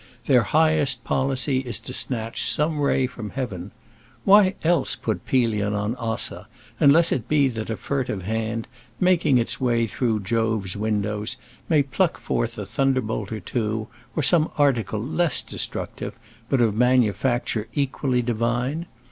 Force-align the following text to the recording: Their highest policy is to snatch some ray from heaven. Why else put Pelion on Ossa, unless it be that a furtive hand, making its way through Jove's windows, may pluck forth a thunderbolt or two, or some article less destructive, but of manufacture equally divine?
Their 0.25 0.41
highest 0.41 1.03
policy 1.03 1.59
is 1.59 1.79
to 1.81 1.93
snatch 1.93 2.49
some 2.49 2.79
ray 2.79 3.05
from 3.05 3.29
heaven. 3.29 3.69
Why 4.25 4.55
else 4.63 4.95
put 4.95 5.27
Pelion 5.27 5.75
on 5.75 5.95
Ossa, 5.99 6.47
unless 6.79 7.11
it 7.11 7.27
be 7.27 7.47
that 7.49 7.69
a 7.69 7.77
furtive 7.77 8.23
hand, 8.23 8.65
making 8.99 9.37
its 9.37 9.61
way 9.61 9.85
through 9.85 10.21
Jove's 10.21 10.75
windows, 10.75 11.37
may 11.69 11.83
pluck 11.83 12.17
forth 12.17 12.57
a 12.57 12.65
thunderbolt 12.65 13.31
or 13.31 13.41
two, 13.41 13.89
or 14.15 14.23
some 14.23 14.49
article 14.57 14.99
less 14.99 15.43
destructive, 15.43 16.17
but 16.49 16.61
of 16.61 16.73
manufacture 16.73 17.67
equally 17.75 18.23
divine? 18.23 18.87